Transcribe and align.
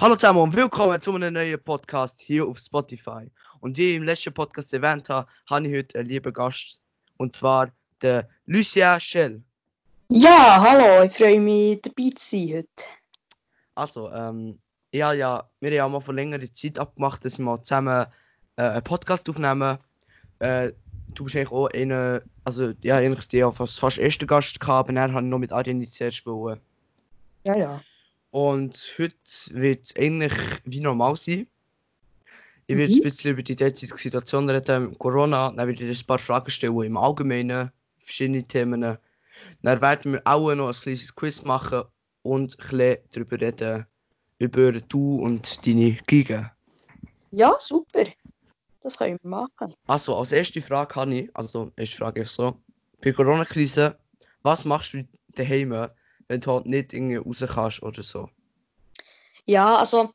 Hallo 0.00 0.14
zusammen 0.14 0.40
und 0.40 0.54
willkommen 0.54 1.00
zu 1.00 1.14
einem 1.14 1.34
neuen 1.34 1.62
Podcast 1.62 2.20
hier 2.20 2.46
auf 2.46 2.58
Spotify. 2.58 3.30
Und 3.60 3.76
wie 3.76 3.90
ich 3.90 3.96
im 3.96 4.02
letzten 4.02 4.34
Podcast 4.34 4.72
erwähnt 4.72 5.08
habe, 5.08 5.28
habe 5.48 5.66
ich 5.66 5.76
heute 5.76 5.98
einen 5.98 6.08
lieben 6.08 6.32
Gast. 6.32 6.80
Und 7.16 7.34
zwar 7.34 7.70
der 8.02 8.28
Lucia 8.46 9.00
Schell. 9.00 9.42
Ja, 10.08 10.60
hallo, 10.60 11.04
ich 11.04 11.12
freue 11.12 11.40
mich 11.40 11.80
dabei 11.82 12.10
zu 12.14 12.30
sein 12.30 12.58
heute. 12.58 12.84
Also, 13.74 14.10
ähm, 14.12 14.58
habe 14.94 15.16
ja, 15.16 15.44
wir 15.60 15.70
haben 15.70 15.76
ja 15.76 15.88
mal 15.88 16.00
vor 16.00 16.14
längerer 16.14 16.52
Zeit 16.54 16.78
abgemacht, 16.78 17.24
dass 17.24 17.38
wir 17.38 17.44
mal 17.44 17.62
zusammen 17.62 18.06
äh, 18.56 18.62
einen 18.62 18.84
Podcast 18.84 19.28
aufnehmen. 19.28 19.78
Äh, 20.38 20.72
du 21.14 21.24
bist 21.24 21.36
eigentlich 21.36 21.52
auch 21.52 21.68
einer, 21.70 22.22
also 22.44 22.72
ja, 22.82 22.96
eigentlich 22.96 23.28
der 23.28 23.50
fast, 23.52 23.80
fast 23.80 23.98
erster 23.98 24.26
Gast 24.26 24.60
gehabt, 24.60 24.88
aber 24.88 24.92
dann 24.92 25.12
habe 25.12 25.24
ich 25.24 25.30
noch 25.30 25.38
mit 25.38 25.52
Arjen 25.52 25.84
zuerst 25.90 26.24
wollen. 26.26 26.60
Ja, 27.44 27.56
ja. 27.56 27.80
Und 28.30 28.94
heute 28.98 29.16
wird 29.52 29.84
es 29.84 29.96
eigentlich 29.96 30.32
wie 30.64 30.80
normal 30.80 31.16
sein. 31.16 31.46
Ich 32.66 32.76
werde 32.76 32.92
Mhm. 32.92 32.98
ein 32.98 33.02
bisschen 33.02 33.30
über 33.32 33.42
die 33.42 33.56
derzeitige 33.56 33.96
Situation 33.96 34.50
reden 34.50 34.90
mit 34.90 34.98
Corona. 34.98 35.52
Dann 35.52 35.68
werde 35.68 35.84
ich 35.84 36.02
ein 36.02 36.06
paar 36.06 36.18
Fragen 36.18 36.50
stellen 36.50 36.82
im 36.82 36.96
Allgemeinen, 36.96 37.70
verschiedene 38.00 38.42
Themen. 38.42 38.80
Dann 39.62 39.80
werden 39.80 40.12
wir 40.14 40.22
auch 40.24 40.52
noch 40.54 40.68
ein 40.68 40.74
kleines 40.74 41.14
Quiz 41.14 41.42
machen 41.44 41.84
und 42.22 42.52
ein 42.58 42.68
bisschen 42.68 42.96
darüber 43.12 43.40
reden, 43.40 43.86
über 44.38 44.72
du 44.72 45.20
und 45.22 45.66
deine 45.66 45.92
Giga. 46.06 46.56
Ja, 47.30 47.54
super. 47.58 48.04
Das 48.80 48.96
können 48.96 49.18
wir 49.22 49.30
machen. 49.30 49.74
Also, 49.86 50.16
als 50.16 50.32
erste 50.32 50.60
Frage 50.60 50.94
habe 50.94 51.14
ich, 51.14 51.36
also 51.36 51.72
erste 51.76 51.96
Frage 51.98 52.22
ist 52.22 52.34
so, 52.34 52.60
bei 53.00 53.12
Corona-Krise, 53.12 53.96
was 54.42 54.64
machst 54.64 54.94
du 54.94 55.06
daheim, 55.34 55.72
wenn 56.28 56.40
du 56.40 56.52
halt 56.52 56.66
nicht 56.66 56.92
irgendwie 56.92 57.16
raus 57.16 57.44
kannst 57.48 57.82
oder 57.82 58.02
so? 58.02 58.28
Ja, 59.44 59.76
also 59.76 60.10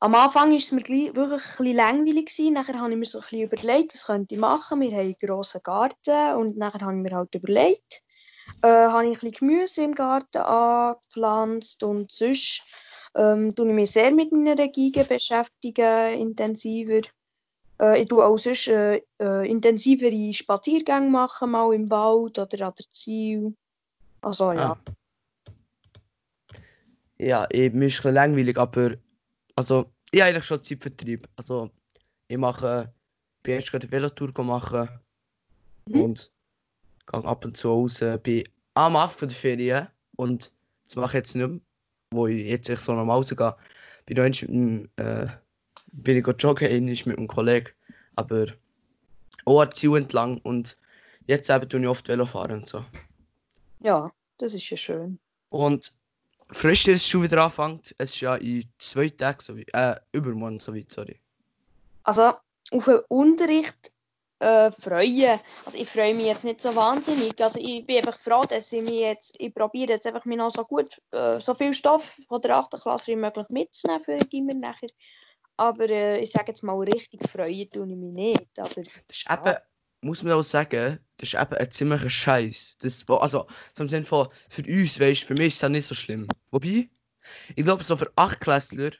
am 0.00 0.14
Anfang 0.14 0.50
war 0.50 0.56
es 0.56 0.72
mir 0.72 0.86
wirklich 0.86 1.16
ein 1.16 1.30
bisschen 1.30 1.76
langweilig. 1.76 2.26
Gewesen. 2.26 2.52
Nachher 2.54 2.78
habe 2.78 2.90
ich 2.90 2.98
mir 2.98 3.06
so 3.06 3.18
ein 3.18 3.22
bisschen 3.22 3.42
überlegt, 3.42 3.94
was 3.94 4.06
könnte 4.06 4.34
ich 4.34 4.40
machen. 4.40 4.80
Wir 4.80 4.90
haben 4.90 5.00
einen 5.00 5.16
grossen 5.18 5.62
Garten 5.62 6.36
und 6.36 6.56
nachher 6.56 6.80
habe 6.80 6.96
ich 6.96 7.02
mir 7.02 7.16
halt 7.16 7.34
überlegt, 7.34 8.02
äh, 8.62 8.68
habe 8.68 9.06
ich 9.06 9.10
ein 9.10 9.12
bisschen 9.14 9.32
Gemüse 9.32 9.82
im 9.84 9.94
Garten 9.94 10.38
angepflanzt 10.38 11.82
und 11.84 12.12
sonst 12.12 12.62
ähm, 13.14 13.54
tue 13.54 13.68
ich 13.68 13.74
mich 13.74 13.92
sehr 13.92 14.10
mit 14.10 14.32
meiner 14.32 14.68
Giga 14.68 15.04
beschäftigen, 15.04 16.20
intensiver. 16.20 17.00
Äh, 17.80 18.02
ich 18.02 18.08
tue 18.08 18.24
auch 18.24 18.36
sonst 18.36 18.68
äh, 18.68 19.02
äh, 19.20 19.48
intensivere 19.48 20.32
Spaziergänge 20.32 21.08
machen, 21.08 21.52
mal 21.52 21.72
im 21.72 21.90
Wald 21.90 22.38
oder 22.38 22.66
an 22.66 22.74
der 22.78 22.90
Ziel. 22.90 23.54
Also 24.20 24.52
ja. 24.52 24.72
Ah. 24.72 24.78
Ja, 27.24 27.46
ich, 27.50 27.72
mir 27.72 27.86
ist 27.86 28.04
ein 28.04 28.12
langweilig, 28.12 28.58
aber 28.58 28.96
also, 29.56 29.90
ich 30.10 30.20
habe 30.20 30.28
eigentlich 30.28 30.44
schon 30.44 30.62
Zeitvertrieb. 30.62 31.26
Also, 31.36 31.70
ich 32.28 32.36
mache, 32.36 32.92
bin 33.42 33.54
jetzt 33.54 33.70
gerade 33.70 33.84
eine 33.86 33.92
Velotour 33.92 34.44
machen 34.44 34.90
Mhm. 35.88 36.02
und 36.02 36.32
gehe 37.10 37.24
ab 37.24 37.44
und 37.46 37.56
zu 37.56 37.70
raus. 37.70 38.04
Bin 38.22 38.44
am 38.74 38.96
Anfang 38.96 39.28
der 39.30 39.36
Ferien 39.38 39.88
und 40.16 40.52
das 40.84 40.96
mache 40.96 41.12
ich 41.12 41.14
jetzt 41.14 41.34
nicht 41.34 41.48
mehr, 41.48 41.60
wo 42.10 42.26
ich 42.26 42.46
jetzt 42.46 42.68
echt 42.68 42.82
so 42.82 42.92
normal 42.92 43.16
rausgehe. 43.16 43.56
Bin 44.04 44.18
noch 44.18 44.24
mit 44.24 44.42
dem, 44.42 44.90
äh, 44.96 45.26
bin 45.92 46.18
ich 46.18 46.26
joggen, 46.26 46.68
einmal 46.68 46.90
mit 46.92 47.06
einem 47.16 47.26
Kollegen, 47.26 47.70
aber 48.16 48.48
auch 49.46 49.62
an 49.62 49.72
Ziel 49.72 49.96
entlang 49.96 50.42
und 50.42 50.76
jetzt 51.26 51.48
eben 51.48 51.70
tue 51.70 51.80
ich 51.80 51.88
oft 51.88 52.06
Velo 52.06 52.26
fahren 52.26 52.52
und 52.52 52.68
so. 52.68 52.84
ja, 53.80 54.12
das 54.36 54.52
ist 54.52 54.68
ja 54.68 54.76
schön. 54.76 55.18
Und 55.48 56.03
frisch, 56.50 56.84
dass 56.84 56.96
es 56.96 57.06
schon 57.06 57.22
wieder 57.22 57.44
anfängt, 57.44 57.94
es 57.98 58.12
ist 58.12 58.20
ja 58.20 58.36
in 58.36 58.64
zwei 58.78 59.08
Tagen 59.08 59.40
so 59.40 59.56
wie, 59.56 59.66
äh, 59.72 59.96
übermorgen 60.12 60.60
so 60.60 60.74
weit, 60.74 60.90
sorry. 60.90 61.20
Also 62.04 62.34
auf 62.70 62.84
den 62.84 63.00
Unterricht 63.08 63.92
äh, 64.38 64.70
freuen. 64.72 65.40
Also 65.64 65.78
ich 65.78 65.88
freue 65.88 66.14
mich 66.14 66.26
jetzt 66.26 66.44
nicht 66.44 66.60
so 66.60 66.74
wahnsinnig. 66.74 67.40
Also 67.42 67.58
ich 67.60 67.86
bin 67.86 67.98
einfach 67.98 68.18
froh, 68.18 68.42
dass 68.48 68.72
ich 68.72 68.82
mich 68.82 69.00
jetzt, 69.00 69.36
ich 69.38 69.54
probiere 69.54 69.92
jetzt 69.92 70.06
einfach 70.06 70.24
mir 70.24 70.36
noch 70.36 70.50
so 70.50 70.64
gut, 70.64 70.88
äh, 71.12 71.40
so 71.40 71.54
viel 71.54 71.72
Stoff 71.72 72.04
von 72.28 72.40
der 72.40 72.56
8. 72.56 72.72
Klasse 72.80 73.12
wie 73.12 73.16
möglich 73.16 73.46
mitzunehmen 73.50 74.04
für 74.04 74.16
den 74.16 74.28
Gimmer 74.28 74.54
nachher. 74.54 74.90
Aber 75.56 75.88
äh, 75.88 76.18
ich 76.18 76.32
sage 76.32 76.48
jetzt 76.48 76.62
mal 76.62 76.76
richtig 76.76 77.28
freuen 77.28 77.70
tue 77.70 77.88
ich 77.88 77.96
mich 77.96 78.12
nicht. 78.12 78.58
Aber 78.58 78.68
Das 78.68 78.76
ist 79.08 79.30
eben, 79.30 79.56
muss 80.02 80.22
man 80.22 80.32
auch 80.34 80.42
sagen, 80.42 80.98
das 81.18 81.32
ist 81.32 81.40
eben 81.40 81.54
ein 81.54 81.70
ziemlicher 81.70 82.10
Scheiß. 82.10 82.78
Das, 82.78 83.08
also, 83.08 83.46
so 83.74 83.82
im 83.82 83.88
Sinne 83.88 84.04
von, 84.04 84.28
für 84.48 84.62
uns, 84.62 84.98
weißt 84.98 85.24
für 85.24 85.34
mich 85.34 85.54
ist 85.54 85.62
das 85.62 85.70
nicht 85.70 85.86
so 85.86 85.94
schlimm. 85.94 86.26
Wobei, 86.50 86.90
ich 87.54 87.64
glaube, 87.64 87.84
so 87.84 87.96
für 87.96 88.12
8-Klässler, 88.16 88.90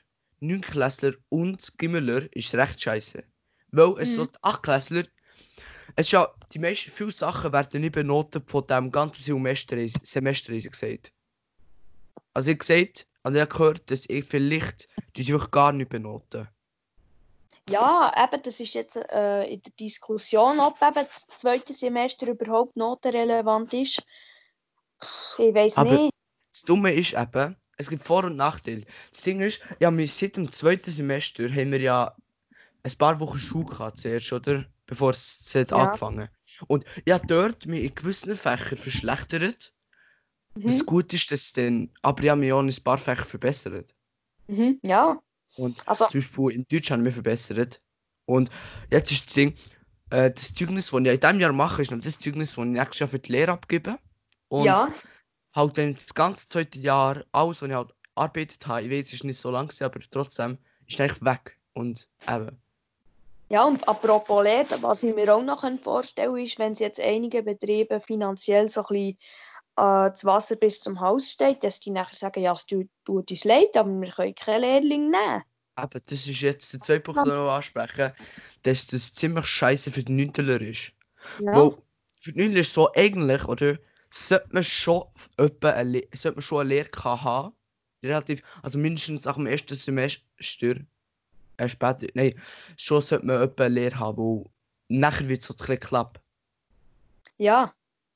9-Klässler 0.41 1.13
und 1.29 1.77
Gimmeler 1.77 2.27
ist 2.35 2.53
es 2.53 2.55
recht 2.55 2.81
scheiße. 2.81 3.23
Weil 3.71 3.95
es 3.99 4.09
Mhm. 4.09 4.15
so 4.15 4.25
die 4.25 4.39
8-Klässler, 4.39 5.03
es 5.95 6.07
ist 6.07 6.11
ja, 6.11 6.33
die 6.51 6.59
meisten, 6.59 6.91
viele 6.91 7.11
Sachen 7.11 7.53
werden 7.53 7.81
nicht 7.81 7.93
benotet 7.93 8.49
von 8.49 8.65
dem 8.67 8.91
ganzen 8.91 9.23
Semester, 9.23 9.77
Semester 10.03 10.51
haben 10.51 10.59
sie 10.59 10.69
gesagt. 10.69 11.13
Also 12.33 12.51
ich 12.51 12.59
gesagt, 12.59 13.07
also 13.23 13.37
ich 13.37 13.41
habe 13.41 13.51
gehört, 13.51 13.91
dass 13.91 14.09
ich 14.09 14.25
vielleicht 14.25 14.89
die 15.15 15.33
einfach 15.33 15.51
gar 15.51 15.71
nicht 15.71 15.89
benoten. 15.89 16.47
Ja, 17.69 18.11
eben, 18.15 18.41
das 18.43 18.59
ist 18.59 18.73
jetzt 18.73 18.95
äh, 18.95 19.43
in 19.45 19.61
der 19.61 19.71
Diskussion, 19.79 20.59
ob 20.59 20.81
eben 20.81 21.05
das 21.05 21.27
zweite 21.27 21.73
Semester 21.73 22.27
überhaupt 22.27 22.75
notenrelevant 22.75 23.73
ist. 23.73 24.03
Ich 25.37 25.53
weiß 25.53 25.77
nicht. 25.77 26.11
Das 26.51 26.61
Dumme 26.63 26.93
ist 26.93 27.13
eben, 27.13 27.55
es 27.77 27.89
gibt 27.89 28.03
Vor- 28.03 28.25
und 28.25 28.35
Nachteile. 28.37 28.85
Das 29.11 29.21
Ding 29.23 29.41
ist, 29.41 29.61
ja, 29.79 29.95
wir 29.95 30.07
seit 30.07 30.37
dem 30.37 30.51
zweiten 30.51 30.91
Semester 30.91 31.49
haben 31.49 31.71
wir 31.71 31.81
ja 31.81 32.15
ein 32.83 32.97
paar 32.97 33.19
Wochen 33.19 33.39
Schule 33.39 33.65
gehabt 33.65 33.97
zuerst, 33.97 34.31
oder? 34.31 34.65
Bevor 34.85 35.11
es 35.11 35.51
Ja. 35.53 35.65
angefangen. 35.71 36.29
Und 36.67 36.85
ja, 37.05 37.19
dort 37.19 37.65
mich 37.65 37.83
in 37.83 37.95
gewissen 37.95 38.35
Fächern 38.37 38.77
verschlechtert. 38.77 39.73
Mhm. 40.55 40.85
gut 40.85 41.11
ist, 41.11 41.31
dass 41.31 41.41
es 41.41 41.53
dann, 41.53 41.91
aber 42.01 42.23
ja, 42.23 42.35
mich 42.35 42.53
auch 42.53 42.61
in 42.61 42.69
ein 42.69 42.83
paar 42.83 42.97
Fächer 42.97 43.25
verbessert. 43.25 43.93
Mhm. 44.47 44.79
Ja, 44.83 45.21
Und 45.57 45.87
also 45.87 46.07
zum 46.07 46.19
Beispiel 46.19 46.51
in 46.51 46.65
Deutsch 46.69 46.91
haben 46.91 47.03
wir 47.03 47.11
verbessert. 47.11 47.81
Und 48.25 48.49
jetzt 48.91 49.11
ist 49.11 49.27
das 49.27 49.33
Ding, 49.33 49.55
äh, 50.09 50.31
das 50.31 50.53
Zeugnis, 50.53 50.91
das 50.91 50.99
ich 50.99 51.07
in 51.07 51.19
diesem 51.19 51.39
Jahr 51.39 51.53
mache, 51.53 51.81
ist 51.81 51.91
noch 51.91 51.99
das 51.99 52.19
Zeugnis, 52.19 52.55
das 52.55 52.65
ich 52.65 52.71
nächstes 52.71 52.99
Jahr 52.99 53.09
für 53.09 53.19
die 53.19 53.31
Lehre 53.31 53.51
abgebe. 53.51 53.97
Und 54.47 54.65
ja. 54.65 54.91
halt 55.55 55.77
dann 55.77 55.95
das 55.95 56.13
ganze 56.13 56.47
zweite 56.47 56.79
Jahr, 56.79 57.23
alles, 57.31 57.61
was 57.61 57.69
ich 57.69 57.75
halt 57.75 57.93
arbeitet 58.15 58.67
habe, 58.67 58.83
ich 58.83 58.91
weiß, 58.91 59.05
es 59.07 59.13
ist 59.13 59.23
nicht 59.23 59.39
so 59.39 59.51
lang, 59.51 59.71
aber 59.81 59.99
trotzdem 60.11 60.57
ist 60.87 60.99
eigentlich 60.99 61.21
weg. 61.23 61.57
Und 61.73 62.07
eben. 62.29 62.57
Ja, 63.49 63.63
und 63.63 63.87
apropos 63.87 64.43
Lehre, 64.43 64.81
was 64.81 65.03
ich 65.03 65.13
mir 65.13 65.33
auch 65.33 65.43
noch 65.43 65.63
vorstellen 65.79 66.33
kann, 66.33 66.43
ist, 66.43 66.57
wenn 66.57 66.71
es 66.71 66.79
jetzt 66.79 66.99
einige 66.99 67.43
Betriebe 67.43 67.99
finanziell 67.99 68.69
so 68.69 68.81
ein 68.81 68.87
bisschen 68.87 69.17
äh, 69.77 70.09
das 70.09 70.23
Wasser 70.23 70.55
bis 70.55 70.79
zum 70.79 70.99
Haus 70.99 71.31
steht, 71.31 71.63
dass 71.63 71.79
die 71.79 71.91
nachher 71.91 72.15
sagen, 72.15 72.41
ja, 72.41 72.53
es 72.53 72.65
tut, 72.65 72.87
tut 73.03 73.29
uns 73.29 73.43
leid, 73.43 73.75
aber 73.75 73.89
wir 73.89 74.11
können 74.11 74.35
keinen 74.35 74.61
Lehrling 74.61 75.09
nehmen. 75.11 75.43
Eben, 75.77 76.01
das 76.05 76.27
ist 76.27 76.41
jetzt 76.41 76.71
der 76.71 76.79
zweite 76.79 77.01
Punkt, 77.01 77.25
den 77.25 77.33
ich 77.33 77.39
ansprechen 77.39 78.13
dass 78.63 78.87
das 78.87 79.13
ziemlich 79.13 79.45
scheiße 79.45 79.91
für 79.91 80.03
die 80.03 80.11
Neunteler 80.11 80.59
ist. 80.59 80.93
Ja, 81.39 81.53
Weil 81.53 81.77
für 82.19 82.33
die 82.33 82.39
Neunteler 82.39 82.61
ist 82.61 82.73
so 82.73 82.91
eigentlich, 82.93 83.45
oder? 83.45 83.77
Sollte 84.09 84.47
man 84.51 84.63
schon 84.63 85.03
eine, 85.37 86.03
sollte 86.13 86.37
man 86.37 86.41
schon 86.41 86.61
eine 86.61 86.69
Lehre 86.69 86.89
haben. 87.03 87.53
Relativ, 88.01 88.41
also 88.63 88.79
mindestens 88.79 89.25
nach 89.25 89.35
dem 89.35 89.45
ersten 89.45 89.75
Semester. 89.75 90.75
Äh, 91.57 91.69
später, 91.69 92.07
nein, 92.13 92.39
schon 92.77 93.01
sollte 93.01 93.25
man 93.25 93.51
eine 93.55 93.69
Lehre 93.69 93.99
haben, 93.99 94.17
wo 94.17 94.51
nachher 94.87 95.27
wird 95.27 95.41
es 95.41 95.47
so 95.47 95.53
ein 95.53 95.57
bisschen 95.57 95.79
knapp. 95.79 96.21
ja 97.37 97.73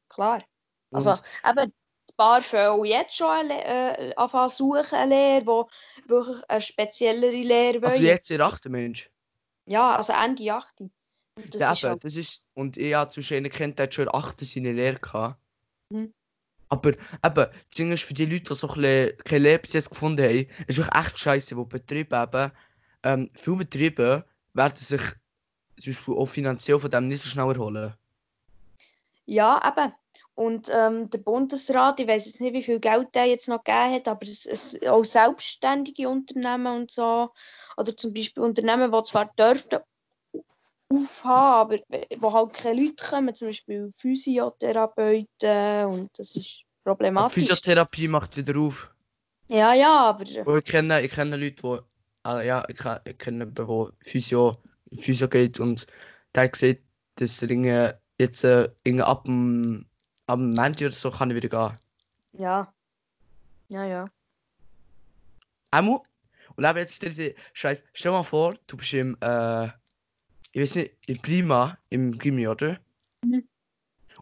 klar. 0.08 0.44
Also, 0.92 1.12
eben, 1.48 1.60
ein 1.60 1.74
paar 2.18 2.42
fangen 2.42 2.86
jetzt 2.86 3.16
schon 3.16 3.30
eine, 3.30 3.66
äh, 3.66 4.16
anfangen 4.16 4.50
suchen, 4.50 4.96
eine 4.96 5.16
Lehre, 5.16 5.42
die 5.42 6.10
wirklich 6.10 6.44
eine 6.48 6.62
speziellere 6.62 7.32
Lehre 7.32 7.84
Also 7.84 7.96
wollen. 7.98 8.06
jetzt 8.06 8.32
in 8.32 8.38
der 8.38 8.48
achten 8.48 8.72
Mensch. 8.72 9.10
Ja, 9.66 9.96
also 9.96 10.14
Ende 10.14 10.52
8. 10.52 10.82
Und 10.82 10.92
das 11.54 11.62
ja, 11.62 11.72
ist 11.72 11.84
eben, 11.84 11.90
halt, 11.92 12.04
das 12.04 12.16
ist, 12.16 12.50
und 12.56 12.78
ich 12.78 12.94
habe 12.94 13.12
zwischen 13.12 13.38
ihnen 13.38 13.52
kennt, 13.52 13.78
der 13.78 13.84
hat 13.84 13.94
schon 13.94 14.06
in 14.06 14.12
der 14.12 14.20
achten 14.20 14.46
seine 14.46 14.72
Lehre 14.72 15.00
gehabt. 15.00 15.40
Mhm. 15.90 16.14
Aber 16.70 16.90
eben, 16.90 17.92
ist 17.94 18.04
für 18.04 18.14
die 18.14 18.26
Leute, 18.26 18.44
die 18.44 18.56
so 18.56 18.68
ein 18.68 19.18
keine 19.24 19.40
Lehre 19.40 19.60
bis 19.60 19.74
jetzt 19.74 19.90
gefunden 19.90 20.24
haben, 20.24 20.48
ist 20.68 20.78
wirklich 20.78 20.96
echt 20.96 21.18
scheiße, 21.18 21.58
wo 21.58 21.66
Betriebe 21.66 22.16
eben, 22.16 22.52
ähm, 23.04 23.32
viele 23.34 23.58
Betriebe 23.58 24.26
werden 24.54 24.76
sich 24.76 25.02
zum 25.80 25.94
Beispiel 25.94 26.14
auch 26.16 26.26
finanziell 26.26 26.80
von 26.80 26.92
dem 26.92 27.08
nicht 27.08 27.24
so 27.24 27.30
schnell 27.30 27.48
erholen. 27.48 27.94
Ja, 29.26 29.62
eben. 29.66 29.94
Und 30.40 30.72
ähm, 30.74 31.10
der 31.10 31.18
Bundesrat, 31.18 32.00
ich 32.00 32.08
weiß 32.08 32.26
jetzt 32.28 32.40
nicht, 32.40 32.54
wie 32.54 32.64
viel 32.64 32.80
Geld 32.80 33.14
der 33.14 33.26
jetzt 33.26 33.50
noch 33.50 33.62
gegeben 33.62 33.96
hat, 33.96 34.08
aber 34.08 34.24
es, 34.24 34.46
es, 34.46 34.82
auch 34.88 35.04
selbstständige 35.04 36.08
Unternehmen 36.08 36.82
und 36.82 36.92
so, 36.92 37.30
oder 37.76 37.98
zum 37.98 38.14
Beispiel 38.14 38.44
Unternehmen, 38.44 38.90
die 38.90 39.04
zwar 39.04 39.30
dürften 39.38 39.80
aufhaben, 40.88 41.82
aber 41.90 42.06
wo 42.20 42.32
halt 42.32 42.54
keine 42.54 42.82
Leute 42.82 43.04
kommen, 43.04 43.36
zum 43.36 43.50
Beispiel 43.50 43.92
Physiotherapeuten 43.98 45.86
und 45.88 46.10
das 46.18 46.34
ist 46.38 46.64
problematisch. 46.86 47.44
Physiotherapie 47.44 48.08
macht 48.08 48.38
wieder 48.38 48.58
auf. 48.58 48.96
Ja, 49.50 49.74
ja, 49.74 49.94
aber. 49.94 50.24
Ich 50.24 50.64
kenne, 50.64 51.02
ich 51.02 51.12
kenne 51.12 51.36
Leute, 51.36 51.62
die, 51.62 51.80
ah, 52.24 52.42
ja, 52.42 52.64
ich, 52.70 52.78
ke- 52.78 53.02
ich 53.04 53.18
kenne 53.18 53.40
jemanden, 53.40 53.56
der 53.56 53.92
Physio, 54.00 54.56
Physio 54.98 55.28
geht 55.28 55.60
und 55.60 55.86
der 56.34 56.48
gesagt, 56.48 56.80
dass 57.16 57.42
er 57.42 58.00
jetzt 58.18 58.46
äh, 58.46 58.70
ab 59.02 59.26
dem, 59.26 59.89
dem 60.38 60.52
Montag 60.52 60.82
oder 60.82 60.92
so 60.92 61.12
kann 61.12 61.30
ich 61.30 61.36
wieder 61.36 61.50
gehen. 61.50 61.78
Ja. 62.34 62.74
Ja, 63.70 63.86
ja. 63.86 64.06
Einmal. 65.72 66.00
Und 66.56 66.66
eben 66.66 66.78
jetzt 66.80 67.06
Scheiß. 67.54 67.84
Stell 67.94 68.12
mal 68.12 68.24
vor, 68.24 68.56
du 68.68 68.78
bist 68.78 68.94
im, 68.94 69.16
äh, 69.22 69.68
ich 70.52 70.62
weiß 70.62 70.76
nicht, 70.76 70.94
im 71.08 71.18
Prima, 71.22 71.78
im 71.90 72.18
Gimmi, 72.18 72.48
oder? 72.48 72.80
Mhm. 73.24 73.48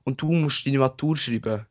Und 0.04 0.22
du 0.22 0.32
musst 0.32 0.66
deine 0.66 0.80
Matur 0.80 1.18
schreiben. 1.18 1.66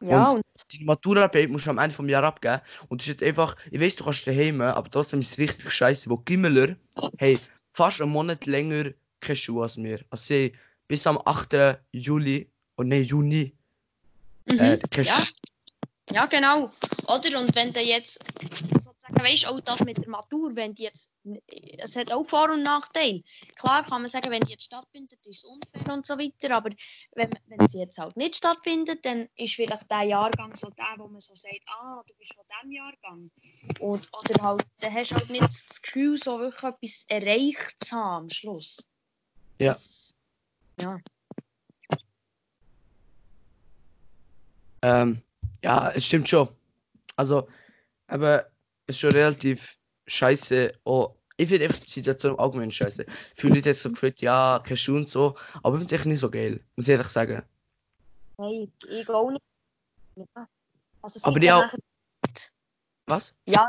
Ja, 0.00 0.28
Und- 0.28 0.36
und, 0.36 0.44
Die 0.72 0.84
Maturarbeit 0.84 1.48
musst 1.48 1.66
du 1.66 1.70
am 1.70 1.78
Ende 1.78 1.94
vom 1.94 2.08
Jahr 2.08 2.24
abgeben. 2.24 2.60
Und 2.88 3.00
das 3.00 3.08
ist 3.08 3.20
jetzt 3.20 3.22
einfach, 3.22 3.56
ich 3.70 3.80
weiß, 3.80 3.96
du 3.96 4.04
kannst 4.04 4.26
daheim, 4.26 4.60
aber 4.60 4.90
trotzdem 4.90 5.20
ist 5.20 5.32
es 5.32 5.38
richtig 5.38 5.70
scheiße, 5.70 6.10
wo 6.10 6.18
Gimmeler, 6.18 6.76
hey, 7.18 7.38
fast 7.72 8.00
einen 8.00 8.10
Monat 8.10 8.46
länger 8.46 8.92
keine 9.20 9.36
Schuhe 9.36 9.62
als 9.62 9.76
wir. 9.78 10.04
Also 10.10 10.48
bis 10.88 11.06
am 11.06 11.18
8. 11.24 11.78
Juli, 11.92 12.50
und 12.76 12.88
nein, 12.88 13.04
Juni, 13.04 13.52
mhm. 14.46 14.58
äh, 14.58 14.78
ja. 15.02 15.26
Ja, 16.12 16.26
genau. 16.26 16.70
Oder? 17.08 17.40
Und 17.40 17.54
wenn 17.56 17.72
du 17.72 17.80
jetzt 17.80 18.20
sozusagen 18.72 19.20
weißt, 19.20 19.48
auch 19.48 19.60
das 19.60 19.80
mit 19.80 19.98
der 19.98 20.08
Matur, 20.08 20.54
wenn 20.54 20.74
die 20.74 20.84
jetzt. 20.84 21.10
Es 21.78 21.96
hat 21.96 22.12
auch 22.12 22.24
Vor- 22.28 22.50
und 22.50 22.62
Nachteile. 22.62 23.22
Klar 23.56 23.84
kann 23.84 24.02
man 24.02 24.10
sagen, 24.10 24.30
wenn 24.30 24.42
die 24.42 24.52
jetzt 24.52 24.64
stattfindet, 24.64 25.18
ist 25.26 25.38
es 25.38 25.44
unfair 25.44 25.92
und 25.92 26.06
so 26.06 26.16
weiter. 26.16 26.54
Aber 26.54 26.70
wenn, 27.16 27.30
wenn 27.46 27.66
sie 27.66 27.80
jetzt 27.80 27.98
halt 27.98 28.16
nicht 28.16 28.36
stattfindet, 28.36 29.04
dann 29.04 29.28
ist 29.36 29.54
vielleicht 29.54 29.90
der 29.90 30.02
Jahrgang 30.02 30.54
so 30.54 30.70
der, 30.70 30.94
wo 30.98 31.08
man 31.08 31.20
so 31.20 31.34
sagt, 31.34 31.62
ah, 31.66 32.02
du 32.06 32.14
bist 32.14 32.34
von 32.34 32.44
diesem 32.46 32.72
Jahrgang. 32.72 33.30
Und, 33.80 34.08
oder 34.12 34.42
halt, 34.42 34.66
dann 34.78 34.94
hast 34.94 35.10
du 35.10 35.16
halt 35.16 35.30
nicht 35.30 35.42
das 35.42 35.82
Gefühl, 35.82 36.16
so 36.16 36.38
wirklich 36.38 36.62
etwas 36.62 37.04
erreicht 37.08 37.84
zu 37.84 37.96
haben 37.96 38.24
am 38.24 38.28
Schluss. 38.28 38.76
Ja. 39.58 39.72
Das, 39.72 40.12
ja. 40.80 41.00
Ähm, 44.86 45.20
ja, 45.64 45.90
es 45.90 46.04
stimmt 46.06 46.28
schon. 46.28 46.48
Also, 47.16 47.48
aber 48.06 48.46
es 48.86 48.94
ist 48.96 49.00
schon 49.00 49.10
relativ 49.12 49.78
scheiße. 50.06 50.72
Oh, 50.84 51.14
ich 51.36 51.48
finde 51.48 51.68
die 51.68 51.90
Situation 51.90 52.34
im 52.34 52.38
Allgemeinen 52.40 52.70
scheiße. 52.70 53.04
Viele 53.34 53.54
Leute 53.54 53.70
haben 53.70 53.74
so 53.74 53.90
gefühlt, 53.90 54.20
ja, 54.20 54.62
Schuhe 54.74 54.98
und 54.98 55.08
so. 55.08 55.34
Aber 55.62 55.74
ich 55.74 55.80
finde 55.80 55.86
es 55.86 55.92
echt 56.00 56.06
nicht 56.06 56.20
so 56.20 56.30
geil, 56.30 56.60
muss 56.76 56.86
ich 56.86 56.92
ehrlich 56.92 57.08
sagen. 57.08 57.42
Nein, 58.38 58.70
ich 58.88 59.08
auch 59.08 59.30
nicht. 59.30 59.42
Ja. 60.14 60.48
Also 61.02 61.28
Aber 61.28 61.40
die 61.40 61.50
auch- 61.50 61.62
nachher- 61.62 61.78
Was? 63.06 63.34
Ja, 63.46 63.68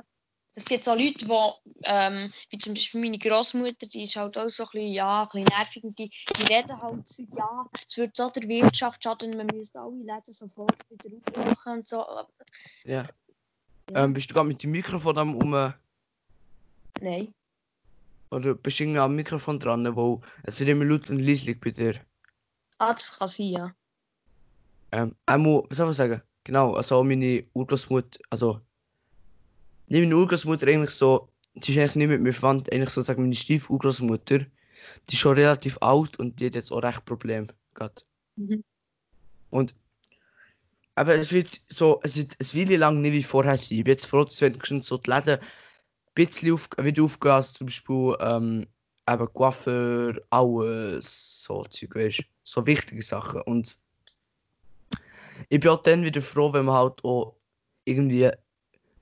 es 0.57 0.65
gibt 0.65 0.83
so 0.83 0.95
Leute, 0.95 1.23
die, 1.23 1.83
ähm, 1.83 2.31
wie 2.49 2.57
zum 2.57 2.73
Beispiel 2.73 2.99
meine 2.99 3.19
Großmutter, 3.19 3.85
die 3.85 4.05
ist 4.05 4.15
halt 4.15 4.35
auch 4.39 4.49
so 4.49 4.63
ein 4.63 4.69
bisschen, 4.71 4.91
ja, 4.91 5.21
ein 5.21 5.29
bisschen 5.29 5.55
nervig 5.55 5.83
und 5.83 5.99
die, 5.99 6.09
die 6.09 6.43
reden 6.51 6.81
halt 6.81 7.07
so, 7.07 7.23
ja, 7.37 7.65
es 7.87 7.95
würde 7.95 8.11
so 8.15 8.29
der 8.31 8.43
Wirtschaft 8.49 9.03
schaden, 9.03 9.37
man 9.37 9.45
müsste 9.47 9.79
alle 9.79 9.97
Läden 9.97 10.33
sofort 10.33 10.75
wieder 10.89 11.15
aufmachen 11.35 11.73
und 11.73 11.87
so. 11.87 12.03
Ja. 12.85 13.07
Ja. 13.89 14.03
Ähm, 14.03 14.13
bist 14.13 14.31
du 14.31 14.33
gerade 14.33 14.47
mit 14.47 14.63
dem 14.63 14.71
Mikrofon 14.71 15.17
am 15.19 15.35
um 15.35 15.73
Nein. 17.01 17.31
oder 18.31 18.55
bist 18.55 18.79
du 18.79 18.83
irgendwie 18.83 18.99
am 18.99 19.15
Mikrofon 19.15 19.59
dran, 19.59 19.95
wo 19.95 20.21
es 20.43 20.59
wird 20.59 20.69
immer 20.69 20.85
laut 20.85 21.07
und 21.11 21.19
leislich 21.19 21.59
bei 21.59 21.69
dir? 21.69 22.03
Ah, 22.79 22.93
das 22.93 23.15
kann 23.15 23.27
sein, 23.27 23.45
ja. 23.45 23.75
Ähm, 24.91 25.15
einmal, 25.27 25.63
was 25.69 25.77
soll 25.77 25.91
ich 25.91 25.97
sagen? 25.97 26.21
Genau, 26.43 26.73
also 26.73 27.03
meine 27.03 27.45
Urgroßmutter, 27.53 28.19
also 28.31 28.61
nicht 29.87 30.01
meine 30.01 30.15
Urgroßmutter 30.15 30.67
eigentlich 30.67 30.91
so, 30.91 31.29
die 31.55 31.71
ist 31.71 31.77
eigentlich 31.77 31.95
nicht 31.95 32.07
mit 32.09 32.21
mir 32.21 32.33
verwandt, 32.33 32.71
eigentlich 32.71 32.89
so 32.89 33.01
sagen 33.01 33.23
meine 33.23 33.35
Stiefurgroßmutter, 33.35 34.39
die 34.39 35.13
ist 35.13 35.19
schon 35.19 35.37
relativ 35.37 35.77
alt 35.81 36.19
und 36.19 36.39
die 36.39 36.47
hat 36.47 36.55
jetzt 36.55 36.71
auch 36.71 36.83
recht 36.83 37.05
Probleme 37.05 37.47
gehabt. 37.73 38.05
Mhm. 38.35 38.63
Und 39.49 39.73
aber 40.95 41.13
es 41.13 41.31
wird 41.31 41.61
so, 41.69 41.99
es 42.03 42.17
wird 42.17 42.35
es 42.39 42.55
will 42.55 42.75
lang 42.75 43.01
nicht 43.01 43.13
wie 43.13 43.23
vorher 43.23 43.57
sein. 43.57 43.77
Ich 43.77 43.83
bin 43.83 43.93
jetzt 43.93 44.07
froh, 44.07 44.23
dass 44.23 44.41
wenigstens 44.41 44.87
so 44.87 44.97
die 44.97 45.11
Läden 45.11 45.37
ein 45.37 45.45
bisschen 46.15 46.53
auf, 46.53 46.67
wieder 46.81 47.03
aufgehen, 47.03 47.31
als 47.31 47.53
zum 47.53 47.67
Beispiel 47.67 48.15
ähm, 48.19 48.67
eben 49.07 49.33
Coiffeur, 49.33 50.19
alles 50.31 51.43
so 51.43 51.63
Zeug, 51.65 51.95
weißt 51.95 52.23
so 52.43 52.65
wichtige 52.65 53.03
Sachen. 53.03 53.41
Und 53.41 53.77
ich 55.49 55.59
bin 55.59 55.69
auch 55.69 55.83
dann 55.83 56.03
wieder 56.03 56.21
froh, 56.21 56.51
wenn 56.51 56.65
man 56.65 56.75
halt 56.75 57.03
auch 57.03 57.35
irgendwie, 57.85 58.31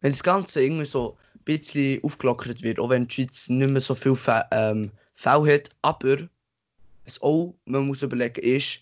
wenn 0.06 0.12
das 0.12 0.22
Ganze 0.22 0.62
irgendwie 0.62 0.86
so 0.86 1.18
ein 1.34 1.44
bisschen 1.46 2.04
aufgelockert 2.04 2.62
wird, 2.62 2.80
auch 2.80 2.92
wenn 2.92 3.08
die 3.08 3.16
Schweiz 3.16 3.50
nicht 3.50 3.72
mehr 3.72 3.82
so 3.82 3.96
viel 3.96 4.16
Fä 4.16 4.44
ähm, 4.52 4.92
Fälle 5.16 5.56
hat, 5.56 5.72
aber 5.82 6.30
was 7.06 7.20
auch 7.24 7.56
man 7.66 7.88
muss 7.88 8.04
überlegen 8.04 8.40
ist, 8.44 8.82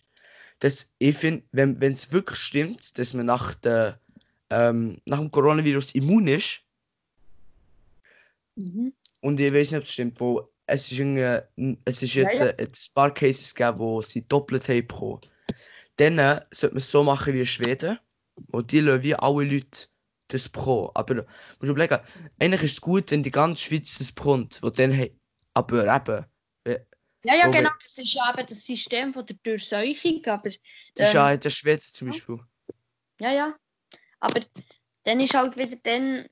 dass 0.59 0.91
ich 0.99 1.15
finde, 1.15 1.41
wenn 1.53 1.81
es 1.81 2.11
wirklich 2.11 2.39
stimmt, 2.39 2.99
dass 2.99 3.13
man 3.13 3.27
nach, 3.27 3.55
der, 3.55 4.01
ähm, 4.49 4.97
nach 5.05 5.19
dem 5.19 5.31
Coronavirus 5.31 5.95
immun 5.95 6.27
ist, 6.27 6.59
Mhm. 8.57 8.91
und 9.21 9.39
ich 9.39 9.53
weiß 9.53 9.71
nicht, 9.71 9.79
ob 9.79 9.85
es 9.85 9.93
stimmt, 9.93 10.19
wo 10.19 10.49
es 10.65 10.91
ist, 10.91 10.99
es 10.99 12.03
ist 12.03 12.13
Ja, 12.15 12.23
jetzt 12.23 12.39
ja. 12.41 12.47
äh, 12.47 12.55
ein 12.59 12.71
paar 12.93 13.13
Cases 13.13 13.55
gegeben, 13.55 13.79
wo 13.79 14.01
sie 14.01 14.27
doppelt 14.27 14.67
haben 14.67 14.85
bekommen. 14.85 15.21
Dann 15.95 16.19
äh, 16.19 16.41
sollte 16.51 16.75
man 16.75 16.81
es 16.81 16.91
so 16.91 17.01
machen 17.01 17.33
wie 17.33 17.39
in 17.39 17.45
Schweden, 17.45 17.97
wo 18.49 18.61
die 18.61 18.81
lassen 18.81 19.03
wie 19.03 19.15
alle 19.15 19.45
Leute 19.45 19.87
das 20.27 20.49
bekommen. 20.49 20.89
Aber 20.93 21.15
du 21.15 21.25
musst 21.59 21.69
überlegen, 21.69 21.99
eigentlich 22.39 22.63
ist 22.63 22.73
es 22.73 22.81
gut, 22.81 23.11
wenn 23.11 23.23
die 23.23 23.31
ganze 23.31 23.63
Schweiz 23.63 23.97
das 23.97 24.11
bekommt, 24.11 24.61
wo 24.61 24.69
dann 24.69 24.91
hey, 24.91 25.15
aber 25.53 25.95
eben, 25.95 26.25
Ja, 27.25 27.35
ja, 27.35 27.47
genau, 27.47 27.69
das 27.79 27.97
ist 27.97 28.13
ja 28.13 28.33
eben 28.33 28.45
das 28.45 28.65
System 28.65 29.13
von 29.13 29.25
der 29.25 29.37
Durchseuchung, 29.43 30.25
aber... 30.25 30.49
das 30.49 30.57
ist 30.95 31.13
ja 31.13 31.29
ähm, 31.29 31.35
in 31.35 31.39
der 31.39 31.49
Schweden 31.49 31.83
zum 31.91 32.09
Beispiel. 32.09 32.39
Ja, 33.19 33.31
ja. 33.31 33.55
Aber 34.19 34.41
dann 35.03 35.19
ist 35.19 35.33
halt 35.33 35.57
wieder 35.57 35.77
dann, 35.83 36.27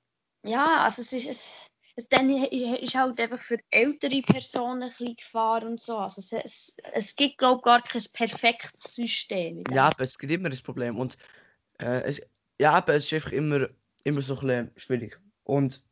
ja, 0.45 0.83
also 0.83 1.01
es 1.01 1.13
ist, 1.13 1.29
es, 1.29 1.67
es 1.95 2.09
dann 2.09 2.29
ist 2.29 2.95
halt 2.95 3.19
einfach 3.19 3.41
für 3.41 3.57
ältere 3.69 4.21
Personen 4.21 4.83
ein 4.83 4.89
bisschen 4.89 5.15
Gefahr 5.15 5.63
und 5.63 5.79
so. 5.79 5.97
Also 5.97 6.21
es, 6.21 6.33
es, 6.33 6.77
es 6.93 7.15
gibt, 7.15 7.37
glaube 7.37 7.59
ich, 7.59 7.63
gar 7.63 7.81
kein 7.81 8.03
perfektes 8.13 8.95
System. 8.95 9.63
Ja, 9.71 9.87
aber 9.87 10.03
es 10.03 10.17
gibt 10.17 10.31
immer 10.31 10.49
das 10.49 10.61
Problem. 10.61 10.97
Und 10.97 11.17
äh, 11.79 12.01
es, 12.03 12.21
ja, 12.59 12.73
aber 12.73 12.95
es 12.95 13.05
ist 13.05 13.13
einfach 13.13 13.31
immer, 13.31 13.69
immer 14.03 14.21
so 14.21 14.35
ein 14.35 14.39
bisschen 14.41 14.71
schwierig. 14.77 15.19
Und 15.43 15.83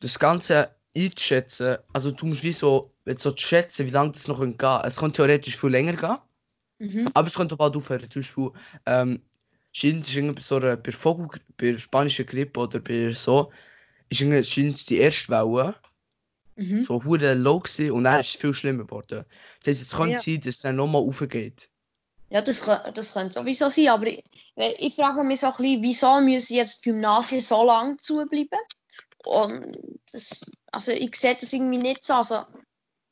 das 0.00 0.18
Ganze 0.18 0.74
einzuschätzen, 0.96 1.78
also 1.92 2.10
du 2.10 2.26
musst 2.26 2.42
wie 2.44 2.52
so, 2.52 2.94
jetzt 3.06 3.22
so 3.22 3.36
schätzen, 3.36 3.86
wie 3.86 3.90
lange 3.90 4.12
das 4.12 4.28
noch 4.28 4.40
gehen 4.40 4.56
kann. 4.56 4.84
Es 4.86 4.96
kann 4.96 5.12
theoretisch 5.12 5.56
viel 5.56 5.70
länger 5.70 5.94
gehen, 5.94 6.18
Mhm. 6.78 7.06
aber 7.14 7.28
es 7.28 7.34
könnte 7.34 7.54
auch 7.54 7.58
bald 7.58 7.76
aufhören. 7.76 8.10
Zum 8.10 8.22
Beispiel, 8.22 8.50
ähm, 8.86 9.22
scheint 9.72 10.04
es 10.04 10.14
irgendwie 10.14 10.34
bei 10.36 10.42
so 10.42 10.56
einer, 10.56 10.76
bei 10.76 10.92
Vogel, 10.92 11.40
bei 11.56 11.76
spanischer 11.78 12.24
Grippe 12.24 12.60
oder 12.60 12.80
bei 12.80 13.10
so, 13.10 13.52
ist 14.08 14.20
irgendwie, 14.20 14.44
scheint 14.44 14.76
es 14.76 14.86
die 14.86 14.98
erste 14.98 15.30
Welle 15.30 15.74
Mhm. 16.56 16.80
so 16.84 17.02
hure 17.04 17.34
low 17.34 17.58
gewesen 17.60 17.90
und 17.92 18.04
dann 18.04 18.20
ist 18.20 18.28
es 18.34 18.40
viel 18.40 18.54
schlimmer 18.54 18.84
geworden. 18.84 19.24
Das 19.62 19.68
heisst, 19.68 19.82
es 19.82 19.96
kann 19.96 20.10
Ja. 20.12 20.18
sein, 20.18 20.40
dass 20.40 20.56
es 20.56 20.60
dann 20.60 20.76
nochmal 20.76 21.02
aufgeht. 21.02 21.68
Ja, 22.34 22.42
das, 22.42 22.62
das 22.94 23.12
könnte 23.12 23.32
sowieso 23.32 23.68
sein, 23.68 23.88
aber 23.88 24.08
ich, 24.08 24.24
ich 24.56 24.94
frage 24.96 25.22
mich 25.22 25.38
so 25.38 25.46
ein 25.46 25.52
bisschen, 25.56 25.82
wieso 25.82 26.20
müssen 26.20 26.54
jetzt 26.54 26.84
die 26.84 26.90
Gymnasien 26.90 27.40
so 27.40 27.62
lange 27.64 27.96
zubleiben? 27.98 28.58
Und 29.24 29.78
das, 30.10 30.44
also 30.72 30.90
ich 30.90 31.14
sehe 31.14 31.36
das 31.36 31.52
irgendwie 31.52 31.78
nicht 31.78 32.04
so. 32.04 32.14
Also, 32.14 32.40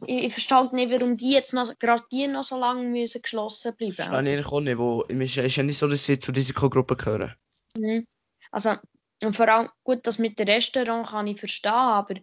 ich, 0.07 0.25
ich 0.25 0.33
verstehe 0.33 0.59
halt 0.59 0.73
nicht, 0.73 0.91
warum 0.91 1.17
die 1.17 1.31
jetzt 1.35 1.55
noch, 1.55 1.73
gerade 1.79 2.03
die 2.11 2.27
noch 2.27 2.43
so 2.43 2.59
lange 2.59 2.83
müssen 2.83 3.23
geschlossen 3.23 3.77
bleiben. 3.77 3.95
Das 3.97 4.09
verstehe 4.09 4.41
ich 4.41 4.47
auch 4.47 4.61
nicht, 4.61 4.79
wo, 4.79 5.05
es 5.09 5.17
ist- 5.17 5.37
ist 5.37 5.57
ja 5.57 5.63
nicht 5.63 5.79
so, 5.79 5.87
dass 5.87 6.05
sie 6.05 6.19
zur 6.19 6.35
Risikogruppe 6.35 6.97
gehören. 6.97 7.33
Mhm. 7.79 8.05
Also, 8.51 8.75
und 9.23 9.37
vor 9.37 9.49
allem, 9.49 9.69
gut, 9.85 10.05
das 10.05 10.19
mit 10.19 10.37
dem 10.41 10.49
Restaurant 10.49 11.07
kann 11.07 11.29
ich 11.29 11.39
verstehen, 11.39 11.71
aber 11.73 12.15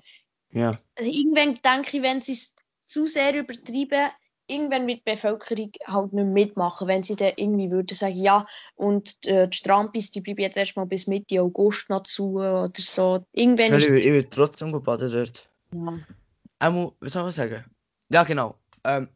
Ja. 0.51 0.77
also 0.95 1.09
irgendwann 1.09 1.57
denke 1.63 1.95
ich, 1.95 2.03
wenn 2.03 2.19
sie 2.19 2.33
es 2.33 2.53
zu 2.85 3.05
sehr 3.05 3.33
übertreiben, 3.35 4.11
irgendwann 4.49 4.87
wird 4.87 4.99
die 4.99 5.11
Bevölkerung 5.11 5.71
halt 5.85 6.13
nicht 6.13 6.25
mitmachen, 6.25 6.87
wenn 6.87 7.03
sie 7.03 7.15
dann 7.15 7.33
irgendwie 7.35 7.71
würden 7.71 7.95
sagen, 7.95 8.15
ja, 8.15 8.45
und 8.75 9.25
äh, 9.27 9.47
die 9.47 9.55
Strampis, 9.55 10.11
die 10.11 10.21
bleiben 10.21 10.41
jetzt 10.41 10.57
erstmal 10.57 10.85
bis 10.85 11.07
Mitte 11.07 11.41
August 11.41 11.89
noch 11.89 12.03
zu 12.03 12.35
oder 12.35 12.71
so. 12.75 13.25
Irgendwann 13.33 13.77
Ich 13.77 13.89
will, 13.89 13.97
ich 13.97 14.05
will 14.05 14.23
trotzdem 14.25 14.71
baden 14.83 15.11
dort. 15.11 15.47
Ja. 15.73 15.99
Einmal, 16.59 16.91
was 16.99 17.13
soll 17.13 17.29
ich 17.29 17.35
sagen? 17.35 17.63
Ja, 18.09 18.23
genau. 18.23 18.55
Ähm, 18.83 19.07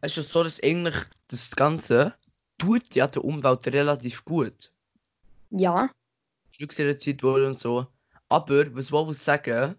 es 0.00 0.16
ist 0.16 0.32
so, 0.32 0.42
dass 0.42 0.62
eigentlich 0.62 0.96
das 1.28 1.54
Ganze 1.54 2.14
tut 2.58 2.94
ja 2.94 3.06
der 3.06 3.24
Umwelt 3.24 3.66
relativ 3.68 4.24
gut. 4.24 4.72
ja, 5.50 5.90
Flugsicher 6.50 6.98
Zeit 6.98 7.22
wohl 7.22 7.44
und 7.44 7.58
so. 7.58 7.86
Aber, 8.28 8.74
was 8.74 8.90
ich 8.90 9.18
sagen, 9.18 9.76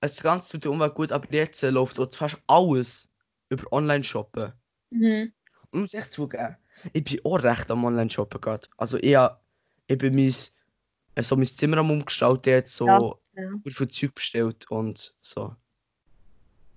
das 0.00 0.22
Ganze 0.22 0.52
tut 0.52 0.64
der 0.64 0.70
Umwelt 0.70 0.94
gut, 0.94 1.12
aber 1.12 1.26
jetzt 1.30 1.62
äh, 1.62 1.70
läuft 1.70 1.98
dort 1.98 2.14
fast 2.14 2.38
alles 2.46 3.10
über 3.48 3.72
Online-Shoppen. 3.72 4.52
mhm. 4.90 5.32
Und 5.70 5.80
muss 5.80 5.94
echt 5.94 6.10
zugeben, 6.12 6.56
ich 6.92 7.04
bin 7.04 7.20
auch 7.24 7.42
recht 7.42 7.70
am 7.70 7.84
Online-Shoppen 7.84 8.40
gerade. 8.40 8.68
Also 8.76 8.96
ich, 8.98 9.14
hab- 9.16 9.42
eben 9.88 10.14
mein, 10.14 10.34
äh, 11.14 11.22
so 11.22 11.36
mein 11.36 11.46
Zimmer 11.46 11.78
am 11.78 11.90
umgestalten, 11.90 12.50
jetzt 12.50 12.74
so 12.76 12.86
Ja, 12.86 13.42
ja, 13.42 13.50
viel 13.70 13.88
Zeug 13.88 14.14
bestellt 14.14 14.70
und 14.70 15.14
so. 15.20 15.54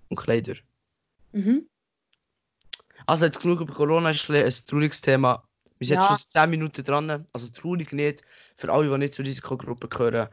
Und 0.09 0.17
Kleider. 0.17 0.55
Mhm. 1.31 1.67
Also 3.05 3.25
jetzt 3.25 3.41
genug 3.41 3.61
über 3.61 3.73
Corona, 3.73 4.11
ist 4.11 4.29
ein, 4.29 4.35
ein 4.45 4.51
trauriges 4.67 5.01
Thema. 5.01 5.47
Wir 5.79 5.87
sind 5.87 5.95
Ja. 5.95 6.01
jetzt 6.11 6.21
schon 6.21 6.29
10 6.29 6.49
Minuten 6.49 6.83
dran. 6.83 7.27
Also 7.33 7.47
traurig 7.49 7.91
nicht. 7.93 8.21
Für 8.55 8.71
alle, 8.71 8.89
die 8.89 8.97
nicht 8.97 9.13
zur 9.13 9.25
Risikogruppe 9.25 9.87
gehören, 9.87 10.27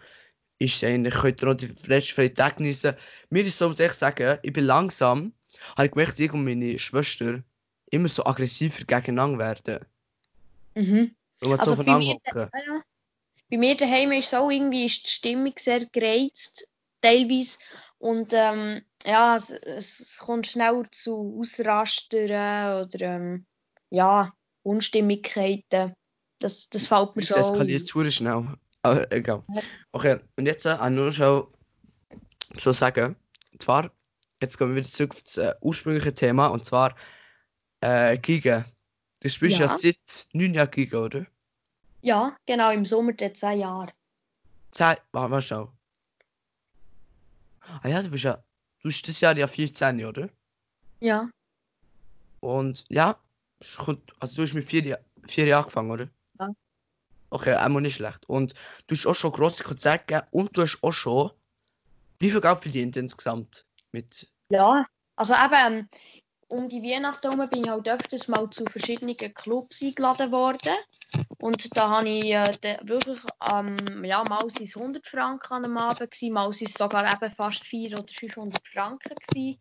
ist 0.58 0.82
eigentlich, 0.84 1.14
könnt 1.14 1.42
ihr 1.42 1.46
noch 1.46 1.54
die 1.54 1.72
letzten 1.86 2.14
freien 2.14 2.34
Tage 2.34 2.56
genießen. 2.56 2.94
Mir 3.30 3.44
ist 3.44 3.58
so, 3.58 3.68
muss 3.68 3.78
ich 3.78 3.92
sagen, 3.92 4.38
ich 4.42 4.52
bin 4.52 4.64
langsam, 4.64 5.32
habe 5.76 5.86
ich 5.86 5.92
gemerkt, 5.92 6.18
ich 6.18 6.32
und 6.32 6.44
meine 6.44 6.78
Schwester 6.78 7.42
immer 7.90 8.08
so 8.08 8.24
aggressiver 8.24 8.84
gegeneinander 8.84 9.38
werden. 9.38 9.84
Mhm. 10.74 11.14
Also 11.40 11.76
so 11.76 11.82
bei 11.82 11.96
mir, 11.96 12.18
bei 13.50 13.56
mir 13.56 13.76
daheim 13.76 14.12
ist 14.12 14.30
so 14.30 14.50
irgendwie 14.50 14.86
ist 14.86 15.06
die 15.06 15.10
Stimmung 15.10 15.54
sehr 15.56 15.86
gereizt, 15.86 16.68
teilweise. 17.00 17.58
Und 17.98 18.32
ähm, 18.32 18.82
ja, 19.06 19.36
es, 19.36 19.50
es 19.50 20.18
kommt 20.18 20.46
schnell 20.46 20.84
zu 20.92 21.38
Ausrastern 21.40 22.84
oder 22.84 23.00
ähm, 23.00 23.46
ja, 23.90 24.32
Unstimmigkeiten. 24.62 25.94
Das, 26.40 26.68
das 26.68 26.86
fällt 26.86 27.16
mir 27.16 27.22
Es 27.22 27.28
schon. 27.28 27.40
eskaliert 27.40 27.86
zu 27.86 28.10
schnell. 28.10 28.56
Aber 28.90 29.12
egal. 29.12 29.42
Okay, 29.92 30.18
und 30.36 30.46
jetzt 30.46 30.66
äh, 30.66 30.70
auch 30.72 30.90
nur 30.90 31.12
schon 31.12 31.46
so 32.56 32.72
sagen. 32.72 33.16
Und 33.52 33.62
zwar, 33.62 33.90
jetzt 34.40 34.58
gehen 34.58 34.68
wir 34.68 34.76
wieder 34.76 34.88
zurück 34.88 35.12
auf 35.12 35.22
das 35.22 35.36
äh, 35.36 35.54
ursprüngliche 35.60 36.14
Thema, 36.14 36.46
und 36.48 36.64
zwar 36.64 36.94
äh, 37.80 38.16
Giga. 38.18 38.64
Du 39.20 39.28
spielst 39.28 39.58
ja. 39.58 39.66
Ja. 39.66 39.76
seit 39.76 40.28
9 40.32 40.54
Jahren 40.54 40.70
Giga, 40.70 40.98
oder? 40.98 41.26
Ja, 42.02 42.36
genau, 42.46 42.70
im 42.70 42.84
Sommer 42.84 43.12
der 43.12 43.34
10 43.34 43.60
Jahre. 43.60 43.92
Zehn, 44.70 44.96
warte 45.12 45.30
mal 45.30 45.42
schau. 45.42 45.72
Ah 47.82 47.88
ja, 47.88 48.02
du 48.02 48.10
bist 48.10 48.24
ja, 48.24 48.34
du 48.82 48.88
bist 48.88 49.06
das 49.08 49.20
Jahr 49.20 49.36
ja 49.36 49.46
14, 49.46 50.04
oder? 50.04 50.30
Ja, 51.00 51.28
Und 52.40 52.84
ja, 52.88 53.18
also 54.20 54.36
du 54.36 54.42
hast 54.42 54.54
mit 54.54 54.64
4 54.64 54.82
Jahren 54.82 55.04
vier 55.26 55.46
Jahren 55.46 55.64
angefangen, 55.64 55.90
oder? 55.90 56.08
Okay, 57.30 57.54
einmal 57.54 57.82
nicht 57.82 57.96
schlecht. 57.96 58.28
Und 58.28 58.54
du 58.86 58.94
hast 58.94 59.06
auch 59.06 59.14
schon 59.14 59.32
grosse 59.32 59.64
Konzerte 59.64 60.04
gegeben 60.06 60.26
und 60.30 60.56
du 60.56 60.62
hast 60.62 60.78
auch 60.82 60.92
schon, 60.92 61.30
wie 62.18 62.30
viel 62.30 62.40
Geld 62.40 62.60
verdient 62.60 62.96
insgesamt? 62.96 63.64
Mit, 63.92 64.28
ja. 64.50 64.84
Also 65.16 65.34
eben, 65.34 65.78
ähm, 65.78 65.88
um 66.48 66.68
die 66.68 66.82
Weihnachten 66.82 67.30
herum 67.30 67.48
bin 67.50 67.64
ich 67.64 67.70
halt 67.70 67.88
öfters 67.88 68.28
mal 68.28 68.48
zu 68.50 68.64
verschiedenen 68.64 69.16
Clubs 69.16 69.82
eingeladen 69.82 70.32
worden. 70.32 70.76
Und 71.40 71.76
da 71.76 71.88
habe 71.90 72.08
ich 72.08 72.32
äh, 72.32 72.78
wirklich, 72.82 73.20
ähm, 73.52 74.04
ja, 74.04 74.22
mal 74.28 74.48
sind 74.50 74.68
es 74.68 74.76
100 74.76 75.06
Franken 75.06 75.52
an 75.52 75.64
einem 75.64 75.76
Abend 75.76 76.10
gewesen, 76.10 76.32
mal 76.32 76.52
sind 76.52 76.70
es 76.70 76.74
sogar 76.74 77.04
eben 77.04 77.34
fast 77.34 77.64
400 77.64 78.00
oder 78.00 78.14
500 78.14 78.66
Franken 78.66 79.14
gewesen. 79.14 79.60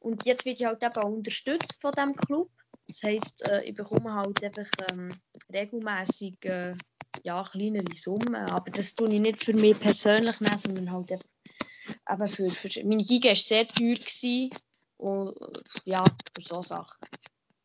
Und 0.00 0.26
jetzt 0.26 0.44
werde 0.44 0.58
ich 0.58 0.66
halt 0.66 0.82
eben 0.82 1.14
unterstützt 1.14 1.80
von 1.80 1.92
diesem 1.92 2.16
Club. 2.16 2.50
Das 2.88 3.02
heisst, 3.02 3.48
äh, 3.48 3.62
ich 3.64 3.74
bekomme 3.74 4.12
halt 4.12 4.42
einfach 4.42 4.70
ähm, 4.90 5.12
regelmäßig 5.52 6.44
äh, 6.44 6.74
ja, 7.24 7.42
kleinere 7.44 7.94
Summen. 7.94 8.34
Aber 8.34 8.70
das 8.70 8.94
tue 8.94 9.12
ich 9.14 9.20
nicht 9.20 9.44
für 9.44 9.54
mich 9.54 9.78
persönlich, 9.78 10.40
nehmen, 10.40 10.58
sondern 10.58 10.92
halt 10.92 11.12
einfach 12.04 12.38
eben 12.38 12.50
für, 12.50 12.70
für 12.70 12.84
meine 12.84 13.02
Giga 13.02 13.28
war 13.30 13.36
sehr 13.36 13.66
teuer. 13.66 13.94
Gewesen. 13.94 14.50
Und 14.98 15.36
äh, 15.40 15.90
ja, 15.90 16.04
für 16.04 16.42
so 16.42 16.62
Sachen. 16.62 17.06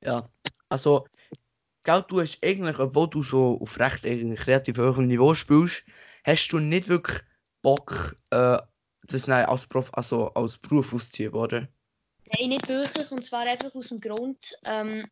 ja, 0.03 0.23
also, 0.69 1.05
Geld, 1.83 2.05
du 2.09 2.21
hast 2.21 2.43
eigentlich, 2.43 2.77
obwohl 2.77 3.09
du 3.09 3.23
so 3.23 3.59
auf 3.59 3.79
recht 3.79 4.03
kreativ 4.03 4.77
hohem 4.77 5.07
Niveau 5.07 5.33
spielst, 5.33 5.83
hast 6.23 6.49
du 6.49 6.59
nicht 6.59 6.87
wirklich 6.87 7.21
Bock, 7.61 8.15
äh, 8.31 8.59
das 9.03 9.25
dann 9.25 9.45
als, 9.45 9.65
Prof, 9.67 9.89
also 9.93 10.29
als 10.33 10.57
Beruf 10.57 10.93
auszuziehen, 10.93 11.33
oder? 11.33 11.67
Nein, 12.31 12.49
nicht 12.49 12.67
wirklich. 12.67 13.11
Und 13.11 13.25
zwar 13.25 13.41
einfach 13.41 13.73
aus 13.73 13.89
dem 13.89 13.99
Grund, 13.99 14.55
ähm, 14.65 15.07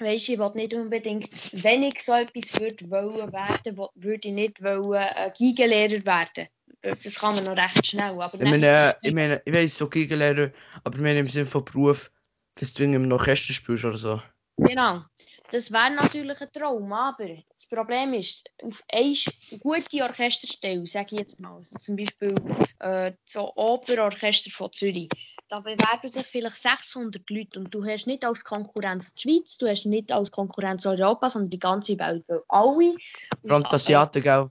weisst, 0.00 0.28
ich 0.28 0.38
will 0.38 0.50
nicht 0.54 0.74
unbedingt, 0.74 1.28
wenn 1.62 1.82
ich 1.82 2.02
so 2.02 2.12
etwas 2.12 2.58
würde 2.58 2.90
wollen 2.90 3.32
werden, 3.32 3.76
würde 3.94 4.28
ich 4.28 4.34
nicht 4.34 4.62
wollen, 4.62 5.02
äh, 5.02 5.30
Gigalehrer 5.36 6.04
werden. 6.04 6.48
Das 6.82 7.18
kann 7.18 7.34
man 7.34 7.44
noch 7.44 7.56
recht 7.56 7.86
schnell. 7.86 8.20
Aber 8.20 8.34
Ich 8.34 8.50
meine, 8.50 8.96
ich 9.02 9.12
meine, 9.12 9.42
ich 9.44 9.52
weiß, 9.52 9.76
so 9.76 9.88
Gigalehrer, 9.88 10.50
aber 10.84 10.96
ich 10.96 11.02
meine 11.02 11.20
im 11.20 11.28
Sinne 11.28 11.46
von 11.46 11.64
Beruf, 11.64 12.10
dass 12.54 12.72
du 12.72 12.82
irgendwie 12.82 13.04
im 13.04 13.12
Orchester 13.12 13.52
spielst 13.52 13.84
oder 13.84 13.98
so. 13.98 14.22
Genau. 14.56 15.02
Das 15.50 15.72
wäre 15.72 15.90
natürlich 15.90 16.40
ein 16.40 16.52
Traum, 16.52 16.92
aber 16.92 17.26
das 17.56 17.66
Problem 17.66 18.14
ist, 18.14 18.48
auf 18.62 18.82
eine 18.92 19.16
gute 19.58 20.02
Orchesterstelle, 20.02 20.86
sage 20.86 21.08
ich 21.12 21.18
jetzt 21.18 21.40
mal, 21.40 21.56
also 21.56 21.76
zum 21.76 21.96
Beispiel 21.96 22.34
äh, 22.78 23.12
so 23.24 23.52
Operorchester 23.56 24.50
von 24.50 24.72
Zürich, 24.72 25.08
da 25.50 25.58
bewerben 25.58 26.08
sich 26.08 26.26
vielleicht 26.26 26.56
600 26.56 27.28
Leute 27.28 27.58
und 27.58 27.74
du 27.74 27.84
hast 27.84 28.06
nicht 28.06 28.24
als 28.24 28.44
Konkurrenz 28.44 29.12
die 29.14 29.22
Schweiz, 29.22 29.58
du 29.58 29.68
hast 29.68 29.84
nicht 29.84 30.12
als 30.12 30.30
Konkurrenz 30.30 30.86
Europa, 30.86 31.28
sondern 31.28 31.50
die 31.50 31.58
ganze 31.58 31.98
Welt, 31.98 32.24
weil 32.28 32.42
alle 32.48 32.94
Vor 33.42 33.52
allem 33.52 33.64
die 33.64 33.74
Asiaten, 33.74 34.22
gell? 34.22 34.50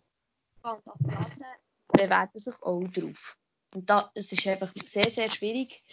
Bewerben 1.88 2.40
sich 2.40 2.62
auch 2.62 2.84
drauf. 2.90 3.38
Und 3.74 3.90
da, 3.90 4.12
es 4.14 4.32
ist 4.32 4.46
einfach 4.46 4.72
sehr, 4.86 5.10
sehr 5.10 5.30
schwierig. 5.30 5.84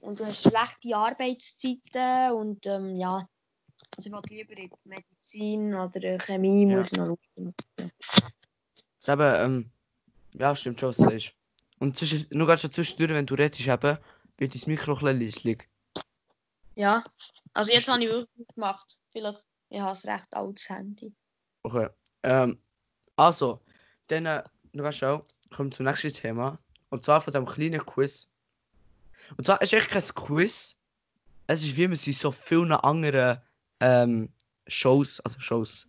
Und 0.00 0.20
du 0.20 0.26
hast 0.26 0.42
schlechte 0.42 0.96
Arbeitszeiten 0.96 2.32
und 2.32 2.66
ähm, 2.66 2.94
ja, 2.94 3.26
also 3.96 4.10
ich 4.10 4.12
will 4.12 4.36
lieber 4.36 4.56
in 4.56 4.70
Medizin 4.84 5.74
oder 5.74 6.18
Chemie 6.18 6.68
Ja. 6.68 6.76
muss 6.76 6.92
noch 6.92 7.06
schauen. 7.06 7.54
Das 9.00 9.08
eben, 9.08 9.34
ähm, 9.36 9.70
ja, 10.34 10.54
stimmt 10.54 10.80
schon, 10.80 10.90
was 10.90 10.98
du 10.98 11.04
sagst. 11.04 11.32
Und 11.78 11.96
zwischen, 11.96 12.26
nur 12.30 12.46
ganz 12.46 12.62
zwischendurch, 12.62 13.10
wenn 13.10 13.26
du 13.26 13.34
redest, 13.34 13.66
eben, 13.66 13.98
wird 14.38 14.54
dein 14.54 14.62
Mikro 14.66 14.96
ein 15.06 15.18
bisschen. 15.18 15.62
Ja, 16.74 17.04
also 17.54 17.72
jetzt 17.72 17.88
habe 17.88 18.02
ich 18.02 18.10
wirklich 18.10 18.48
gemacht. 18.54 19.00
Vielleicht, 19.12 19.46
ich 19.68 19.80
habe 19.80 19.98
ein 19.98 20.10
recht 20.10 20.34
altes 20.34 20.68
Handy. 20.68 21.14
Okay. 21.64 21.88
Ähm, 22.22 22.58
also, 23.16 23.60
dann, 24.08 24.26
äh, 24.26 24.42
ganz 24.74 24.96
schnell, 24.96 25.22
kommen 25.54 25.70
wir 25.70 25.76
zum 25.76 25.86
nächsten 25.86 26.12
Thema. 26.12 26.58
Und 26.90 27.04
zwar 27.04 27.20
von 27.20 27.32
dem 27.32 27.46
kleinen 27.46 27.84
Quiz. 27.84 28.28
Und 29.36 29.44
zwar 29.44 29.60
ist 29.60 29.72
echt 29.72 29.90
kein 29.90 30.02
Quiz. 30.02 30.74
Es 31.46 31.62
ist 31.62 31.76
wie 31.76 31.88
man 31.88 31.96
sie 31.96 32.12
so 32.12 32.32
vielen 32.32 32.72
anderen 32.72 33.40
ähm, 33.80 34.32
Shows, 34.66 35.20
also 35.20 35.40
Shows, 35.40 35.88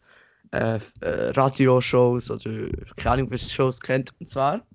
äh, 0.51 0.79
äh, 1.01 1.29
Radioshows 1.31 2.29
oder 2.29 2.69
keine 2.95 3.11
Ahnung, 3.11 3.31
was 3.31 3.51
Shows 3.51 3.79
kennt. 3.79 4.13
Und 4.19 4.29
zwar 4.29 4.65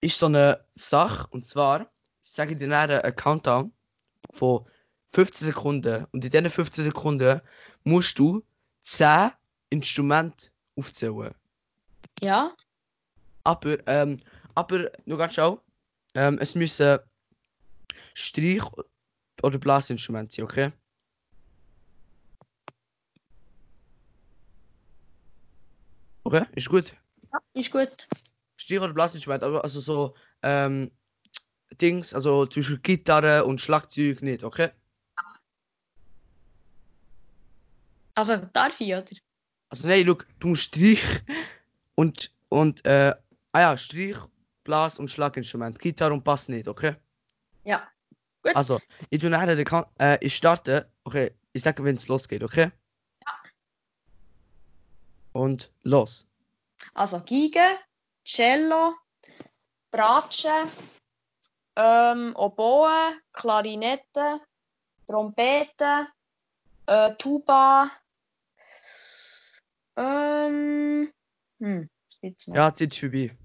ist 0.00 0.18
so 0.18 0.26
eine 0.26 0.64
Sache, 0.74 1.26
und 1.30 1.46
zwar 1.46 1.90
sage 2.32 2.52
ich 2.52 2.58
dir 2.58 2.68
dann 2.68 2.90
einen 2.90 3.16
Countdown 3.16 3.72
von 4.32 4.66
15 5.12 5.46
Sekunden. 5.46 6.04
Und 6.12 6.24
in 6.24 6.30
diesen 6.30 6.50
15 6.50 6.84
Sekunden 6.84 7.40
musst 7.84 8.18
du 8.18 8.44
10 8.82 9.30
Instrumente 9.70 10.48
aufzählen. 10.76 11.34
Ja? 12.20 12.54
Aber, 13.44 13.78
ähm, 13.86 14.20
aber 14.54 14.90
nur 15.04 15.18
ganz 15.18 15.34
schau. 15.34 15.62
Ähm, 16.14 16.38
es 16.40 16.54
müssen 16.54 16.98
Streich- 18.14 18.70
oder 19.42 19.58
Blasinstrumente 19.58 20.34
sein, 20.36 20.44
okay? 20.44 20.72
Okay, 26.24 26.44
ist 26.52 26.68
gut. 26.68 26.92
Ja, 27.32 27.38
ist 27.54 27.70
gut. 27.70 28.08
Streich- 28.56 28.80
oder 28.80 28.92
Blasinstrumente, 28.92 29.46
aber 29.46 29.62
also 29.62 29.80
so, 29.80 30.14
ähm, 30.42 30.90
Dings, 31.80 32.14
also 32.14 32.46
zwischen 32.46 32.82
Gitarre 32.82 33.44
und 33.44 33.60
Schlagzeug 33.60 34.22
nicht, 34.22 34.42
okay? 34.42 34.70
Also 38.14 38.36
darf 38.52 38.80
ich, 38.80 38.92
oder? 38.92 39.04
Also 39.68 39.86
nein, 39.86 40.04
look, 40.04 40.26
du 40.40 40.48
musst 40.48 40.64
Streich 40.64 41.02
und, 41.94 42.32
und, 42.48 42.84
äh, 42.84 43.14
ah 43.52 43.60
ja, 43.60 43.76
Streich, 43.76 44.16
Blas 44.64 44.98
und 44.98 45.08
Schlaginstrument. 45.08 45.78
Gitarre 45.78 46.12
und 46.14 46.24
Bass 46.24 46.48
nicht, 46.48 46.68
okay? 46.68 46.96
Ja. 47.64 47.86
Gut. 48.42 48.56
Also, 48.56 48.80
ich 49.10 49.20
tue 49.20 49.30
nachher 49.30 49.56
den 49.56 49.66
äh, 49.98 50.18
ich 50.20 50.36
starte, 50.36 50.90
okay, 51.04 51.32
ich 51.52 51.62
sage, 51.62 51.82
wenn 51.84 51.96
es 51.96 52.08
losgeht, 52.08 52.42
okay? 52.42 52.70
Ja. 53.24 53.32
Und 55.32 55.72
los. 55.82 56.26
Also 56.94 57.18
Geige, 57.24 57.78
Cello, 58.24 58.94
Bratsche, 59.90 60.68
ähm, 61.78 62.34
Oboe, 62.36 63.12
Klarinette, 63.32 64.40
Trompete, 65.06 66.08
äh, 66.86 67.14
Tuba, 67.14 67.90
ähm, 69.96 71.12
hm? 71.60 71.88
Ja, 72.46 72.70
die 72.70 72.76
Zeit 72.76 72.92
ist 72.92 72.98
vorbei. 73.00 73.36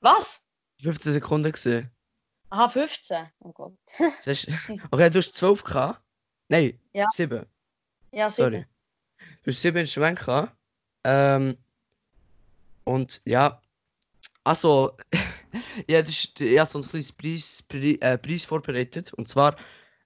Was? 0.00 0.44
15 0.82 1.12
Sekunden 1.12 1.50
gesehen. 1.52 1.90
Aha, 2.50 2.68
15. 2.68 3.30
Oh 3.40 3.52
Gott. 3.52 3.72
Okay, 4.90 5.10
du 5.10 5.18
hast 5.18 5.34
12 5.36 5.64
gehabt. 5.64 6.02
Nein, 6.48 6.78
Ja. 6.92 7.06
7. 7.10 7.44
Ja, 8.12 8.30
Sorry. 8.30 8.58
sieben. 8.58 8.66
Du 9.42 9.50
hast 9.50 9.60
7 9.60 9.76
Instrumente 9.78 10.24
gehabt. 10.24 10.56
Ähm, 11.04 11.56
Und 12.84 13.20
ja, 13.26 13.60
also, 14.44 14.96
ja, 15.88 16.02
das 16.02 16.10
ist, 16.10 16.40
ich 16.40 16.58
habe 16.58 16.68
so 16.68 16.78
ein 16.78 16.86
kleines 16.86 17.12
Preis, 17.12 17.64
äh, 17.72 18.18
Preis 18.18 18.44
vorbereitet. 18.44 19.12
Und 19.14 19.28
zwar, 19.28 19.54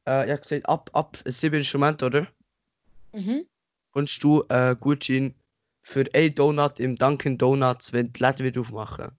äh, 0.06 0.26
ich 0.26 0.32
habe 0.32 0.40
gesagt, 0.40 0.68
ab, 0.68 0.90
ab 0.92 1.18
sieben 1.26 1.56
Instrumente, 1.56 2.06
oder? 2.06 2.28
Mhm. 3.12 3.46
Kommst 3.92 4.22
du 4.22 4.44
äh, 4.48 4.74
Gutschein 4.78 5.34
für 5.82 6.04
einen 6.14 6.34
Donut 6.34 6.80
im 6.80 6.96
Dunkin' 6.96 7.38
Donuts, 7.38 7.92
wenn 7.92 8.12
die 8.12 8.22
Läden 8.22 8.46
wieder 8.46 8.60
aufmachen. 8.60 9.10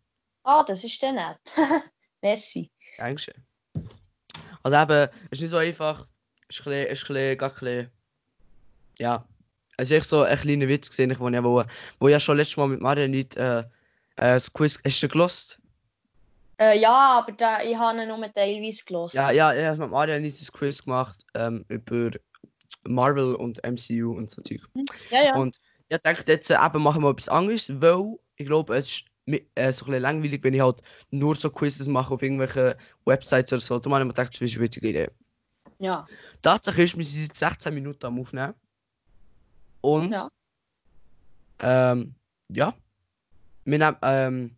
Ah, 0.43 0.63
das 0.63 0.83
ist 0.83 1.01
dann 1.03 1.15
nett. 1.15 1.39
Merci. 2.21 2.71
Dankeschön. 2.97 3.35
Also 4.63 4.77
eben, 4.77 5.09
es 5.29 5.39
ist 5.39 5.41
nicht 5.41 5.49
so 5.51 5.57
einfach. 5.57 6.07
Es 6.47 6.59
ist 6.59 6.67
ein 6.67 6.87
bisschen, 6.87 6.93
ist 6.93 7.09
ein 7.09 7.37
bisschen, 7.37 7.91
ja. 8.99 9.27
Es 9.77 9.89
ist 9.89 9.97
echt 9.97 10.09
so 10.09 10.21
ein 10.21 10.37
kleiner 10.37 10.67
Witz 10.67 10.89
gesehen, 10.89 11.11
ich 11.11 11.19
wollte 11.19 11.37
ja, 11.37 11.43
wo, 11.43 11.63
wo 11.99 12.07
ich 12.07 12.11
ja 12.11 12.19
schon 12.19 12.37
letztes 12.37 12.57
Mal 12.57 12.67
mit 12.67 12.79
Marian 12.79 13.11
nicht 13.11 13.35
äh, 13.37 13.59
äh, 13.59 13.63
das 14.15 14.51
Quiz, 14.53 14.79
hast 14.85 15.01
du 15.01 15.07
gelost? 15.07 15.59
Äh, 16.59 16.79
ja, 16.79 17.19
aber 17.19 17.31
da, 17.31 17.61
ich 17.63 17.75
habe 17.77 18.01
ihn 18.01 18.07
nur 18.07 18.31
teilweise 18.33 18.83
gelesen. 18.85 19.17
Ja, 19.17 19.31
ja, 19.31 19.53
ich 19.53 19.65
habe 19.65 19.77
mit 19.79 19.89
Marian 19.89 20.23
das 20.23 20.51
Quiz 20.51 20.83
gemacht 20.83 21.25
ähm, 21.33 21.65
über 21.67 22.11
Marvel 22.83 23.35
und 23.35 23.59
MCU 23.63 24.15
und 24.17 24.29
so 24.29 24.41
Zeug. 24.41 24.61
ja. 25.09 25.23
ja. 25.23 25.35
Und 25.35 25.59
ich 25.89 25.97
dachte 25.99 26.31
jetzt 26.31 26.49
äh, 26.49 26.57
eben 26.63 26.81
machen 26.83 27.01
wir 27.03 27.09
etwas 27.11 27.29
anderes, 27.29 27.69
weil 27.81 28.17
ich 28.35 28.45
glaube, 28.45 28.75
es 28.75 28.89
ist 28.89 29.05
äh, 29.25 29.71
so 29.71 29.85
ein 29.85 29.91
bisschen 29.91 30.01
langweilig, 30.01 30.43
wenn 30.43 30.53
ich 30.53 30.61
halt 30.61 30.81
nur 31.11 31.35
so 31.35 31.49
Quizzes 31.49 31.87
mache 31.87 32.13
auf 32.13 32.21
irgendwelchen 32.21 32.73
Websites 33.05 33.51
oder 33.53 33.61
so. 33.61 33.79
Darum 33.79 33.93
habe 33.93 34.03
ich 34.03 34.07
mir 34.07 34.13
gedacht, 34.13 34.33
das 34.33 34.41
ist 34.41 34.55
eine 34.55 34.63
witzige 34.65 34.89
Idee. 34.89 35.09
ja. 35.79 36.05
Tatsache 36.41 36.83
ist, 36.83 36.97
wir 36.97 37.05
sind 37.05 37.23
jetzt 37.23 37.37
16 37.39 37.73
Minuten 37.73 38.05
am 38.05 38.19
Aufnehmen. 38.19 38.53
Und 39.81 40.11
Ja. 40.11 40.27
ähm, 41.59 42.15
ja. 42.49 42.73
Wir 43.65 43.77
nehmen, 43.79 43.97
ähm, 44.01 44.57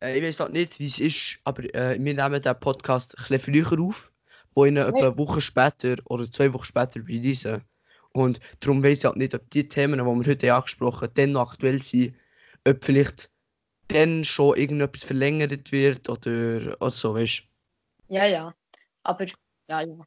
äh, 0.00 0.16
ich 0.16 0.22
weiß 0.22 0.38
noch 0.38 0.48
nicht, 0.48 0.78
wie 0.78 0.86
es 0.86 0.98
ist, 0.98 1.38
aber 1.44 1.62
äh, 1.74 1.98
wir 1.98 2.14
nehmen 2.14 2.40
den 2.40 2.60
Podcast 2.60 3.16
ein 3.30 3.38
früher 3.38 3.80
auf, 3.80 4.12
wo 4.54 4.64
ich 4.64 4.72
ihn 4.72 4.76
etwa 4.76 4.98
eine 4.98 5.18
Woche 5.18 5.40
später 5.40 5.96
oder 6.06 6.30
zwei 6.30 6.52
Wochen 6.52 6.64
später 6.64 7.00
release. 7.06 7.62
Und 8.12 8.40
darum 8.60 8.82
weiß 8.82 8.98
ich 8.98 9.04
halt 9.04 9.16
nicht, 9.16 9.34
ob 9.34 9.48
die 9.50 9.68
Themen, 9.68 9.98
die 9.98 10.04
wir 10.04 10.26
heute 10.26 10.54
angesprochen 10.54 11.02
haben, 11.02 11.14
dann 11.14 11.32
noch 11.32 11.52
aktuell 11.52 11.82
sind, 11.82 12.14
ob 12.66 12.84
vielleicht 12.84 13.30
dann 13.88 14.24
schon 14.24 14.56
irgendetwas 14.56 15.04
verlängert 15.04 15.70
wird 15.72 16.08
oder, 16.08 16.76
oder 16.80 16.90
so, 16.90 17.14
weißt. 17.14 17.42
Ja, 18.08 18.24
ja. 18.24 18.54
Aber, 19.02 19.26
ja, 19.68 19.80
ja. 19.82 20.06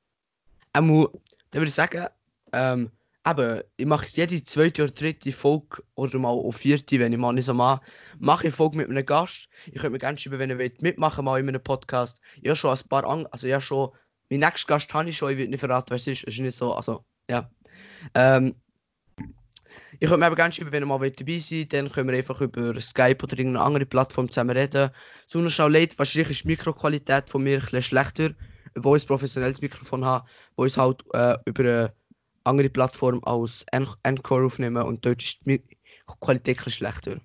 Einmal, 0.74 1.10
dann 1.52 1.62
würde 1.62 1.70
ich 1.70 1.74
sagen, 1.76 2.08
ähm, 2.52 2.92
eben, 3.28 3.62
ich 3.78 3.86
mache 3.86 4.08
jede 4.10 4.44
zweite 4.44 4.84
oder 4.84 4.92
dritte 4.92 5.32
Folge 5.32 5.84
oder 5.96 6.20
mal 6.20 6.30
auf 6.30 6.58
vierte, 6.58 7.00
wenn 7.00 7.14
ich 7.14 7.20
mal 7.20 7.34
nicht 7.34 7.46
so 7.46 7.54
mache, 7.54 7.82
mache 8.20 8.48
ich 8.48 8.54
Folge 8.54 8.78
mit 8.78 8.90
einem 8.90 9.06
Gast. 9.06 9.50
Ich 9.68 9.74
könnte 9.74 9.92
mir 9.92 10.00
gerne 10.00 10.18
schreiben, 10.18 10.40
wenn 10.40 10.50
ihr 10.50 10.58
wollt, 10.58 10.82
mitmachen 10.82 11.26
mal 11.26 11.40
in 11.40 11.50
einem 11.50 11.64
Podcast. 11.64 12.22
Habe 12.44 12.56
schon 12.56 12.72
ein 12.78 12.88
paar, 12.88 13.06
An 13.06 13.28
also 13.28 13.52
habe 13.52 13.62
schon, 13.62 13.90
mein 14.30 14.40
nächsten 14.42 14.68
Gast 14.68 14.94
habe 14.94 15.10
ich 15.10 15.18
schon, 15.18 15.32
ich 15.32 15.38
will 15.38 15.48
nicht 15.48 15.60
verraten, 15.60 15.90
wer 15.90 15.98
es 15.98 16.08
ist, 16.08 16.24
es 16.24 16.36
ist 16.36 16.40
nicht 16.40 16.56
so, 16.56 16.74
also, 16.74 17.04
ja. 17.30 17.50
Ähm, 18.14 18.56
ich 20.02 20.08
könnte 20.08 20.18
mir 20.18 20.28
aber 20.28 20.36
gerne 20.36 20.54
schreiben, 20.54 20.72
wenn 20.72 20.84
ihr 20.84 20.88
mal 20.88 21.12
dabei 21.12 21.40
seid, 21.40 21.74
dann 21.74 21.92
können 21.92 22.10
wir 22.10 22.18
einfach 22.18 22.40
über 22.40 22.80
Skype 22.80 23.22
oder 23.22 23.38
irgendeine 23.38 23.66
andere 23.66 23.86
Plattform 23.86 24.30
zusammen 24.32 24.56
reden. 24.56 24.92
So 25.28 25.40
noch 25.40 25.50
schnell 25.50 25.72
leid, 25.72 25.98
wahrscheinlich 26.00 26.30
ist 26.30 26.44
die 26.44 26.48
Mikroqualität 26.48 27.30
von 27.30 27.44
mir 27.44 27.58
ein 27.58 27.62
bisschen 27.62 27.82
schlechter, 27.82 28.30
obwohl 28.78 28.98
ich 28.98 29.04
ein 29.04 29.08
professionelles 29.08 29.62
Mikrofon 29.62 30.06
habe, 30.06 30.26
wo 30.56 30.66
ich 30.66 30.74
es 30.74 30.78
halt 30.78 31.04
äh, 31.14 31.36
über 31.46 31.64
eine 31.64 31.94
andere 32.50 32.70
Plattform 32.70 33.22
als 33.24 33.66
Anchor 34.04 34.46
aufnehmen 34.46 34.84
und 34.84 35.06
dort 35.06 35.24
ist 35.24 35.40
die 35.46 35.62
Qualität 36.20 36.58
bisschen 36.58 36.74
schlechter. 36.74 37.22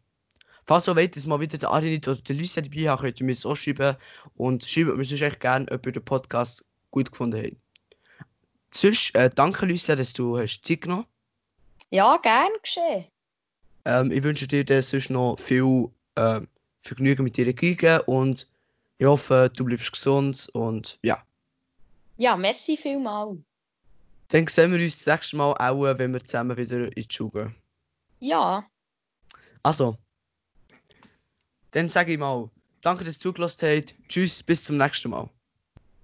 Falls 0.67 0.89
ihr 0.89 0.97
wollt, 0.97 1.15
dass 1.17 1.27
mal 1.27 1.41
wieder 1.41 1.59
der 1.59 1.71
Arinit 1.71 2.09
oder 2.09 2.21
der 2.21 2.37
Lucia 2.37 2.63
dabei 2.63 2.89
haben, 2.89 3.01
könnt 3.03 3.21
ihr 3.21 3.27
mir 3.27 3.35
das 3.35 3.45
auch 3.47 3.57
schreiben 3.57 3.97
und 4.37 4.65
schreibt 4.65 4.97
mir 4.97 5.05
sonst 5.05 5.21
echt 5.23 5.41
gerne, 5.41 5.67
ob 5.71 5.85
ihr 5.87 5.93
den 5.93 6.05
Podcast 6.05 6.65
gut 6.91 7.11
gefunden 7.11 7.43
habt. 7.43 7.57
Sonst, 8.73 9.15
äh, 9.15 9.31
danke 9.35 9.67
Lucia, 9.67 9.95
dass 9.95 10.13
du 10.13 10.39
hast 10.39 10.63
Zeit 10.65 10.83
genommen 10.83 11.07
Ja, 11.91 12.17
gern 12.19 12.51
geschehen. 12.63 13.05
ähm, 13.85 14.11
Ich 14.11 14.23
wünsche 14.23 14.47
dir 14.49 14.65
dann 14.65 14.83
sonst 14.83 15.11
noch 15.11 15.39
viel 15.39 15.89
ähm, 16.17 16.49
Vergnügen 16.83 17.25
mit 17.25 17.39
deiner 17.39 17.53
Geige 17.53 18.03
und 18.05 18.49
ich 18.99 19.07
hoffe, 19.07 19.51
du 19.55 19.65
bleibst 19.65 19.93
gesund 19.93 20.49
und 20.55 20.99
ja. 21.03 21.23
Ja, 22.17 22.37
merci 22.37 22.77
vielmal. 22.77 23.37
Dann 24.29 24.47
sehen 24.47 24.73
wir 24.73 24.81
uns 24.83 25.05
das 25.05 25.15
nächste 25.15 25.37
Mal 25.37 25.53
auch, 25.53 25.99
wenn 25.99 26.13
wir 26.13 26.25
zusammen 26.25 26.57
wieder 26.57 26.87
in 26.87 26.91
die 26.91 27.07
Schule 27.11 27.31
gehen. 27.47 27.55
Ja, 28.21 28.67
Also, 29.63 29.99
dann 31.73 31.89
sage 31.89 32.13
ich 32.13 32.19
mal, 32.19 32.51
danke, 32.83 33.05
dass 33.05 33.19
du 33.19 33.31
zugelassen 33.31 33.69
habt. 33.69 33.95
Tschüss, 34.09 34.43
bis 34.43 34.65
zum 34.65 34.77
nächsten 34.77 35.11
Mal. 35.11 35.29